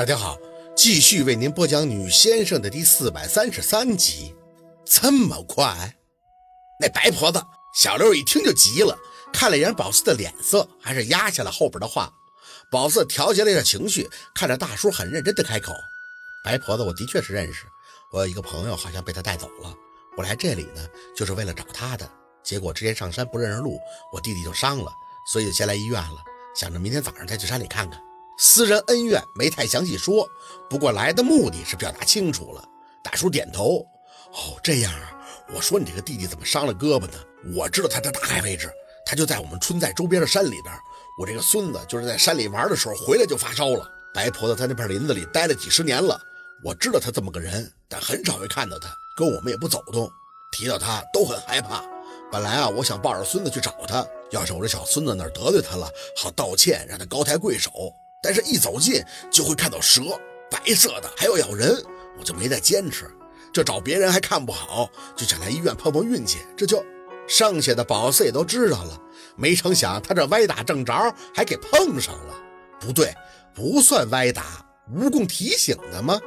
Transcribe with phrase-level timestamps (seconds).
[0.00, 0.38] 大家好，
[0.74, 4.34] 继续为您播讲《女先生》的第四百三十三集。
[4.82, 5.94] 这么快？
[6.80, 7.38] 那白婆子
[7.74, 8.98] 小六一听就急了，
[9.30, 12.10] 看了一眼宝四的脸色，还是压下了后边的话。
[12.70, 15.74] 宝四调节了一下情绪，看着大叔很认真的开口
[16.42, 17.66] ：“白婆子，我的确是认识，
[18.10, 19.74] 我有一个朋友好像被他带走了。
[20.16, 20.82] 我来这里呢，
[21.14, 22.10] 就是为了找他的。
[22.42, 23.78] 结果之前上山不认识路，
[24.14, 24.90] 我弟弟就伤了，
[25.30, 26.24] 所以就先来医院了，
[26.56, 28.00] 想着明天早上再去山里看看。”
[28.42, 30.26] 私人恩怨没太详细说，
[30.70, 32.64] 不过来的目的是表达清楚了。
[33.04, 33.80] 大叔点头，
[34.32, 35.12] 哦，这样啊。
[35.54, 37.18] 我说你这个弟弟怎么伤了胳膊呢？
[37.54, 38.72] 我知道他的大概位置，
[39.04, 40.74] 他就在我们村在周边的山里边。
[41.18, 43.86] 我这个孙子就是在山里玩的时候回来就发烧了。
[44.14, 46.18] 白婆子在那片林子里待了几十年了，
[46.64, 50.10] 我知道他这么个人，但很少会看到他，跟我们也不走动。
[50.50, 51.84] 提到他都很害怕。
[52.32, 57.70] 本来啊，我想抱着孙子去找他，要是我这小孙子哪得罪他了，好道歉，让他高抬贵手。
[58.22, 60.02] 但是，一走近就会看到蛇，
[60.50, 61.82] 白色的，还要咬人，
[62.18, 63.10] 我就没再坚持。
[63.52, 66.38] 这找别人还看不好，就想来医院碰碰运气。
[66.54, 66.84] 这就
[67.26, 69.00] 剩下的宝四也都知道了。
[69.36, 70.92] 没成想他这歪打正着，
[71.34, 72.34] 还给碰上了。
[72.78, 73.14] 不对，
[73.54, 76.20] 不算歪打，蜈蚣提醒的吗？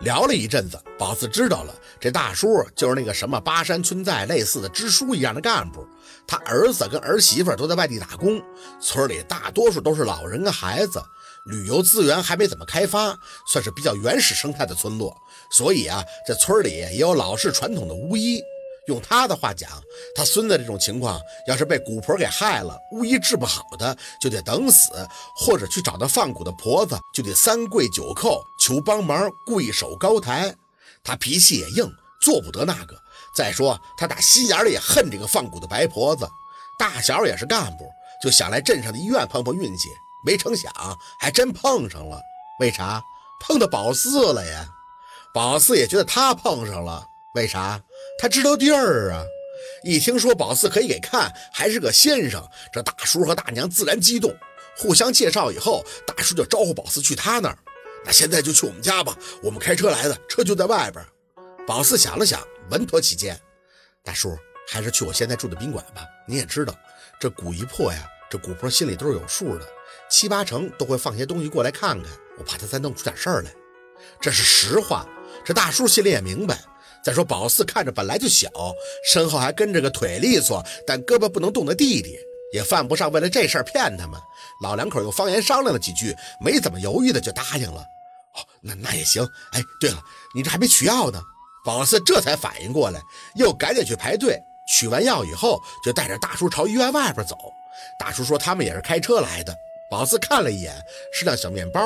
[0.00, 5.84] 聊了一阵子，宝四知道了，这大叔就是那个什么巴山村寨类似的支书一样的干部。
[6.24, 8.40] 他儿子跟儿媳妇都在外地打工，
[8.80, 11.02] 村里大多数都是老人跟孩子。
[11.48, 15.16] 旅游资源还没怎么开发，算是比较原始生态的村落，
[15.50, 18.40] 所以啊，这村里也有老式传统的巫医。
[18.86, 19.70] 用他的话讲，
[20.14, 24.90] 他孙子这种情况，要是被蛊婆给害了，巫医治不好的，就得等死，
[25.36, 30.54] 或者去找那放蛊的婆子，就得三跪九叩求帮忙，跪守高台。
[31.04, 31.86] 他脾气也硬，
[32.22, 32.96] 做不得那个。
[33.34, 36.26] 再说他打心眼里也恨这个放蛊的白婆子，
[36.78, 37.90] 大小也是干部，
[38.22, 39.90] 就想来镇上的医院碰碰运气。
[40.24, 40.72] 没成想，
[41.20, 42.20] 还真碰上了。
[42.60, 43.02] 为啥
[43.40, 44.68] 碰到宝四了呀？
[45.32, 47.06] 宝四也觉得他碰上了。
[47.34, 47.80] 为啥？
[48.18, 49.24] 他知道地儿啊。
[49.84, 54.34] 一听说宝四可以给看，还是个先生，这大叔和大娘自然激动。
[54.76, 57.58] 互相介绍以后，大叔就招呼宝四去他那儿。
[58.04, 61.04] 那现在就去我们家吧，我们开车来的，车就在外边。
[61.66, 62.40] 宝四想了想，
[62.70, 63.38] 稳妥起见。
[64.02, 64.36] 大叔，
[64.68, 66.06] 还是去我现在住的宾馆吧。
[66.26, 66.74] 你也知道，
[67.20, 69.66] 这蛊一破呀，这古婆心里都是有数的。
[70.10, 73.50] 七八成都会放些东西过来看看，我怕他再弄出点事儿来。
[74.20, 75.06] 这是实话，
[75.44, 76.58] 这大叔心里也明白。
[77.04, 78.50] 再说宝四看着本来就小，
[79.08, 82.18] 身后还跟着个腿利索但胳膊不能动的弟弟，
[82.52, 84.20] 也犯不上为了这事儿骗他们。
[84.62, 87.80] 老两口又方言商量了几句，没怎么犹豫的就答应了。
[88.34, 89.26] 哦，那那也行。
[89.52, 90.02] 哎，对了，
[90.34, 91.20] 你这还没取药呢。
[91.64, 93.00] 宝四这才反应过来，
[93.36, 94.38] 又赶紧去排队。
[94.70, 97.36] 取完药以后，就带着大叔朝医院外边走。
[97.98, 99.54] 大叔说他们也是开车来的。
[99.90, 100.74] 宝四看了一眼，
[101.12, 101.80] 是辆小面包。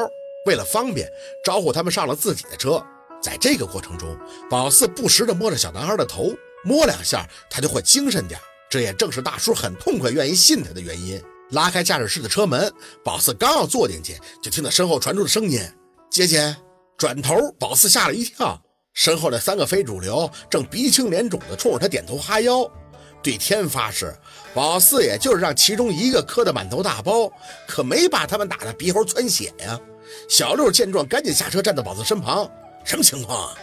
[0.46, 1.08] 为了方便，
[1.44, 2.84] 招呼他们上了自己的车。
[3.22, 4.16] 在这个过程中，
[4.50, 6.32] 宝四不时地摸着小男孩的头，
[6.64, 8.40] 摸两下他就会精神点。
[8.68, 11.22] 这也正是大叔很痛快、愿意信他的原因。
[11.50, 12.72] 拉开驾驶室的车门，
[13.04, 15.60] 宝四刚要坐进去，就听到身后传出的声音
[16.10, 16.56] ：“姐姐。”
[16.98, 18.60] 转头，宝四吓了一跳，
[18.94, 22.68] 身后的三个非主流正鼻青脸肿地冲着他点头哈腰。
[23.22, 24.14] 对天发誓，
[24.52, 27.30] 宝四也就是让其中一个磕的满头大包，
[27.66, 29.78] 可没把他们打得鼻喉窜血呀。
[30.28, 32.50] 小六见状，赶紧下车，站到宝四身旁
[32.84, 33.54] ：“什么情况啊？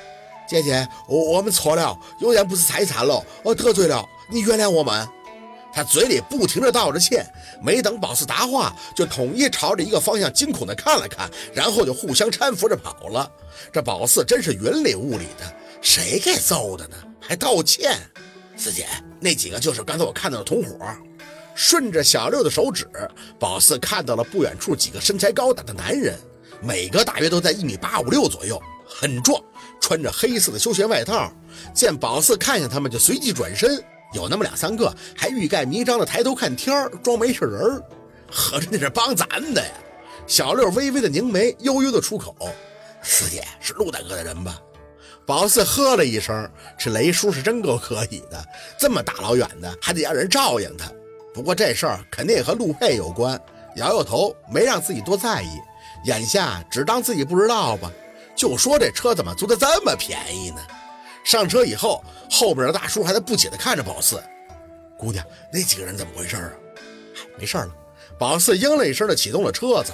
[0.47, 5.07] 姐姐，我我们错了，有眼不识泰山了，我得罪了，你原谅我们。”
[5.71, 7.23] 他嘴里不停地道着歉，
[7.61, 13.31] 没等宝四答话，就统一朝着一个方向惊恐地看了看，然后就互相搀扶着跑了。
[13.71, 16.95] 这宝四真是云里雾里的，谁给揍的呢？
[17.21, 17.99] 还道歉？
[18.59, 18.85] 四姐，
[19.21, 20.75] 那几个就是刚才我看到的同伙。
[21.55, 22.85] 顺着小六的手指，
[23.39, 26.17] 宝四看到了不远处几个身材高大的男人，
[26.61, 29.41] 每个大约都在一米八五六左右，很壮，
[29.79, 31.31] 穿着黑色的休闲外套。
[31.73, 33.81] 见宝四看向他们，就随即转身。
[34.13, 37.81] 有那么两三个还欲盖弥彰的抬头看天装没事人儿
[38.29, 39.71] 合着那是帮咱的呀？
[40.27, 42.35] 小六微微的凝眉，悠悠的出口
[43.03, 44.59] ：“四姐是陆大哥的人吧？”
[45.29, 48.43] 宝四呵了一声，这雷叔是真够可以的，
[48.79, 50.91] 这么大老远的还得让人照应他。
[51.35, 53.39] 不过这事儿肯定也和陆佩有关，
[53.75, 55.49] 摇摇头，没让自己多在意，
[56.05, 57.91] 眼下只当自己不知道吧。
[58.35, 60.61] 就说这车怎么租的这么便宜呢？
[61.23, 64.19] 上车以后，后边的大叔还在不解地看着宝四。
[64.97, 65.23] 姑娘，
[65.53, 66.51] 那几个人怎么回事啊？
[67.37, 67.69] 没事了。
[68.17, 69.91] 宝四应了一声的启动了车子。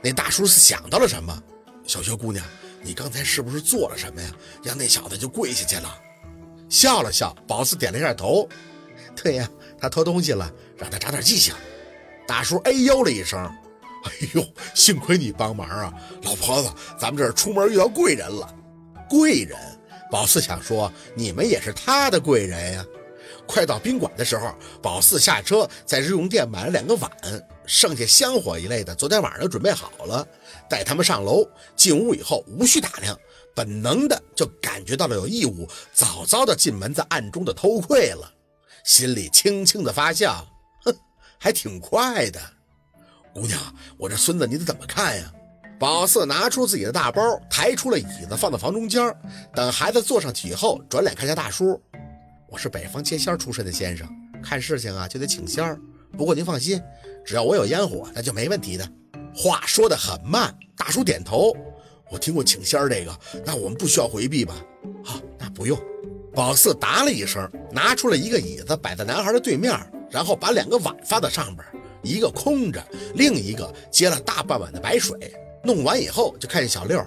[0.00, 1.42] 那大叔是想到了什么？
[1.86, 2.42] 小薛姑娘。
[2.88, 4.30] 你刚才是不是做了什么呀？
[4.64, 5.94] 让那小子就跪下去了。
[6.70, 8.48] 笑了笑，宝四点了一下头。
[9.14, 9.46] 对呀，
[9.78, 11.54] 他偷东西了，让他长点记性。
[12.26, 13.38] 大叔哎呦了一声。
[14.04, 14.42] 哎呦，
[14.74, 15.92] 幸亏你帮忙啊，
[16.22, 18.54] 老婆子，咱们这儿出门遇到贵人了。
[19.06, 19.58] 贵人，
[20.10, 22.86] 宝四想说，你们也是他的贵人呀。
[23.46, 27.10] 快到宾馆的时候，宝四下车，在日用店买了两个碗，
[27.68, 30.26] 剩下香火一类的，昨天晚上就准备好了。
[30.70, 33.16] 带他们上楼，进屋以后无需打量，
[33.54, 38.32] 本能的就感觉到了有异物，早早的进门，在暗中的偷窥了，
[38.84, 40.48] 心里轻轻的发笑，
[40.84, 40.96] 哼，
[41.38, 42.40] 还挺快的。
[43.34, 43.60] 姑娘，
[43.98, 45.30] 我这孙子你得怎么看呀？
[45.78, 47.20] 宝四拿出自己的大包，
[47.50, 49.14] 抬出了椅子，放在房中间，
[49.54, 51.80] 等孩子坐上去以后，转脸看向大叔。
[52.48, 54.08] 我是北方接仙出身的先生，
[54.42, 55.78] 看事情啊就得请仙儿。
[56.18, 56.82] 不过您放心，
[57.24, 58.84] 只要我有烟火，那就没问题的。
[59.32, 61.56] 话说得很慢，大叔点头。
[62.10, 63.16] 我听过请仙儿这个，
[63.46, 64.56] 那我们不需要回避吧？
[65.04, 65.78] 好，那不用。
[66.34, 69.72] 宝四答了一声，拿出了一个椅子摆在男孩的对面，
[70.10, 71.64] 然后把两个碗放在上边，
[72.02, 72.84] 一个空着，
[73.14, 75.16] 另一个接了大半碗的白水。
[75.62, 77.00] 弄完以后，就看见小六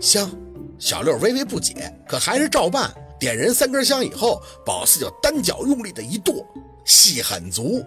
[0.00, 0.30] 香。
[0.78, 2.90] 小六微微不解，可还是照办。
[3.18, 6.42] 点燃三根香以后，宝四就单脚用力的一跺，
[6.86, 7.84] 戏很足。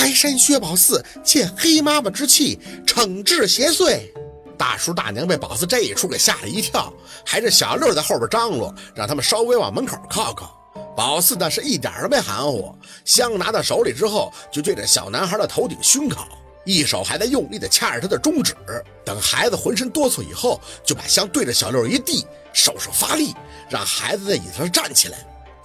[0.00, 4.00] 白山薛宝四借黑妈妈之气惩治邪祟。
[4.56, 6.90] 大叔大娘被宝四这一出给吓了一跳，
[7.22, 10.58] 还是小六在后边张罗，让他们稍微往门口靠靠。
[10.96, 12.74] 宝四呢是一点都没含糊，
[13.04, 16.26] 香拿到手里之后，就对着小男孩的头顶熏烤，
[16.64, 18.54] 一手还在用力的掐着他的中指。
[19.04, 22.26] 等孩子浑身哆嗦以后，就把香对着小六一递。
[22.54, 23.34] 手手发力，
[23.68, 25.18] 让孩子在椅子上站起来。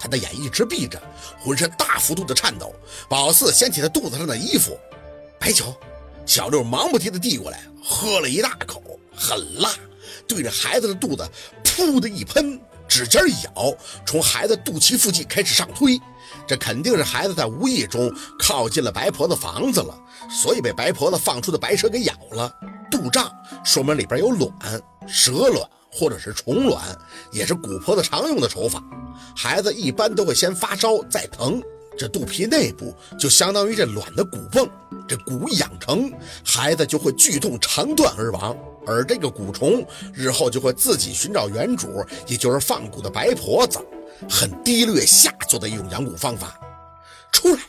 [0.06, 1.02] 他的眼一直闭着，
[1.40, 2.72] 浑身大幅度的颤抖。
[3.08, 4.78] 宝四掀起他肚子上的衣服，
[5.38, 5.74] 白酒。
[6.24, 8.80] 小六忙不迭的递过来，喝了一大口，
[9.16, 9.72] 很辣，
[10.28, 11.28] 对着孩子的肚子
[11.64, 13.74] 噗的一喷，指尖一咬，
[14.04, 16.00] 从孩子肚脐附近开始上推。
[16.46, 19.96] 这肯定是孩子在无意中靠近了白婆子房子了，
[20.30, 22.52] 所以被白婆子放出的白蛇给咬了。
[22.90, 23.32] 肚胀
[23.64, 24.52] 说明里边有卵，
[25.08, 25.68] 蛇卵。
[25.96, 26.84] 或者是虫卵，
[27.32, 28.82] 也是蛊婆子常用的手法。
[29.34, 31.62] 孩子一般都会先发烧，再疼，
[31.96, 34.68] 这肚皮内部就相当于这卵的骨缝。
[35.08, 36.12] 这蛊养成，
[36.44, 38.54] 孩子就会剧痛肠断而亡。
[38.86, 43.78] 而这个蛊虫日后就会自己寻找原主，也就是放蛊的白婆子。
[44.28, 46.60] 很低劣下作的一种养蛊方法。
[47.32, 47.60] 出来。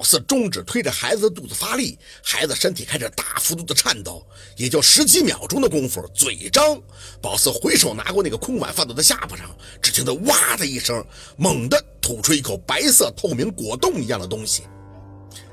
[0.00, 4.26] 宝四中指推着孩子的肚子发力，孩子身体开始大幅度的颤抖，
[4.56, 6.80] 也就十几秒钟的功夫，嘴张，
[7.20, 11.04] 宝四回手拿过那个空碗放到他下巴上，只听得哇的一声，
[11.36, 14.62] 猛地吐出一口白色透明果冻一样的东西。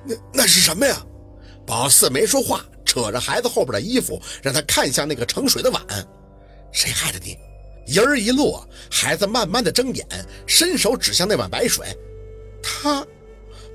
[0.06, 1.06] 那那是什么呀？
[1.66, 5.84] 宝四没说话，扯着孩子后边的衣服，让他看向那个盛水的碗。
[6.72, 7.38] 谁害的你？
[7.86, 10.08] 音儿一落，孩子慢慢的睁眼，
[10.46, 11.86] 伸手指向那碗白水，
[12.64, 13.06] 他。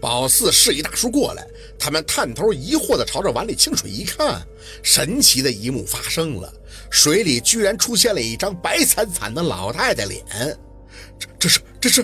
[0.02, 1.46] 宝四示意大叔过来，
[1.78, 4.44] 他们探头疑惑地朝着碗里清水一看，
[4.82, 6.52] 神奇的一幕发生了，
[6.90, 10.20] 水里居然出现了一张白惨惨的老太太脸。
[11.20, 12.02] 这这是这是，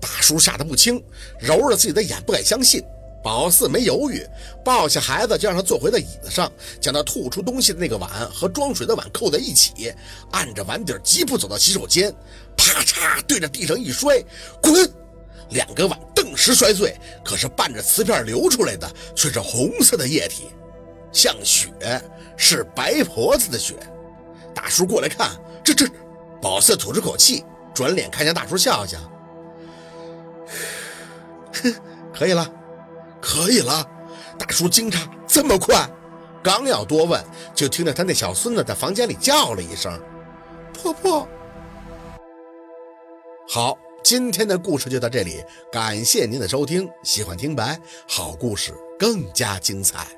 [0.00, 1.00] 大叔吓得不轻，
[1.40, 2.82] 揉着自己的眼不敢相信。
[3.22, 4.26] 宝四没犹豫，
[4.64, 6.50] 抱下孩子就让他坐回到椅子上，
[6.80, 9.94] 将他吐出东西的那个碗和装水的碗扣在一起，
[10.32, 12.12] 按着碗底疾步走到洗手间，
[12.56, 14.20] 啪嚓对着地上一摔，
[14.60, 14.90] 滚。
[15.50, 15.98] 两个碗
[16.38, 20.52] 时摔碎，可是伴着瓷片流出来的却是红色的液体，
[21.10, 21.72] 像血，
[22.36, 23.74] 是白婆子的血。
[24.54, 25.32] 大叔过来看，
[25.64, 25.84] 这这，
[26.40, 28.98] 宝四吐出口气，转脸看向大叔笑笑，
[31.54, 31.74] 哼，
[32.14, 32.48] 可以了，
[33.20, 33.84] 可以了。
[34.38, 35.90] 大叔惊诧，这么快？
[36.40, 37.20] 刚要多问，
[37.52, 40.00] 就听到他那小孙子在房间里叫了一声
[40.72, 41.28] ：“婆婆。”
[43.48, 43.76] 好。
[44.02, 46.88] 今天的故事就到这里，感谢您的收听。
[47.02, 47.78] 喜欢听白，
[48.08, 50.17] 好故事更加精彩。